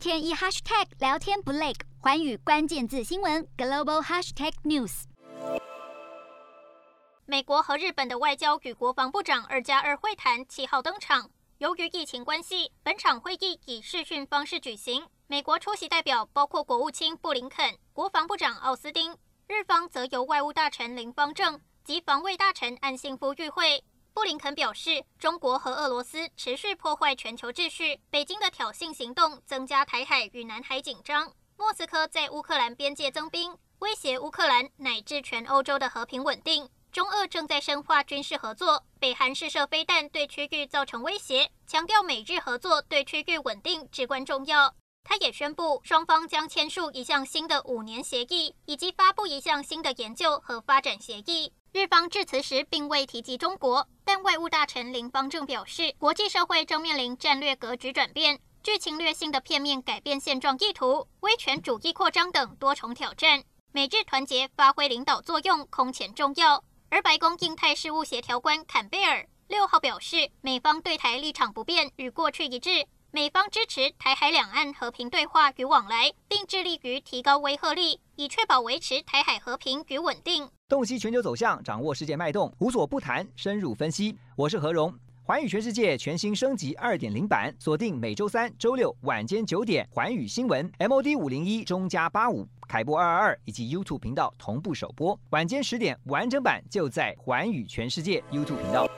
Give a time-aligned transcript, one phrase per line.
[0.00, 5.02] 天一 hashtag 聊天不累，寰宇关键字新闻 global hashtag news。
[7.26, 11.30] 美国和日本的外交与国防部长二加二会谈七号登场。
[11.58, 15.06] 由于疫情关系，本场会议以视讯方式举行。
[15.26, 19.14] 美国出席代表包括国务卿布林肯、国防部长奥斯汀，
[19.48, 23.84] 日方则由外务大臣林芳正及防卫大臣岸信夫与会。
[24.12, 31.32] 布林肯表示，中国和俄罗斯持续破坏全球秩序，北京的挑衅行动增加台海与南海紧张。
[31.56, 36.68] 莫斯科在乌克兰边界增兵，威胁乌克兰乃至全欧洲的和平稳定。
[36.90, 44.74] 中俄正在深化军事合作，北韩试射飞弹对区域造成威胁，强调美日合作对区域稳定至关重要。
[45.02, 51.52] 他也宣布，双方将签署一项新的五年协议，以及发布一项新的研究和发展协议。
[51.72, 63.42] 日方致辞时并未提及中国，但外务大臣林芳正表示，国际社会正面临战略格局转变、具侵略性的片面改变现状意图、威权主义扩张等多重挑战，
[63.72, 66.62] 美日团结发挥领导作用空前重要。
[66.88, 72.86] 而白宫印太事务协调官坎贝尔六号表示，美方对台立场不变，与过去一致。
[73.12, 80.48] 美方支持台海两岸和平对话与往来，并致力于提高威慑力，以确保维持台海和平与稳定。
[80.68, 84.16] 洞悉全球走向，掌握世界脉动，无所不谈，深入分析。
[84.36, 84.94] 我是何荣，
[85.24, 98.88] 寰宇全世界全新升级二点零版，锁定每周三、周六晚间九点，寰宇新闻 MOD 五零一中加八五凯播二二二以及 YouTube 频道同步首播，晚间十点完整版就在寰宇全世界 YouTube 频道。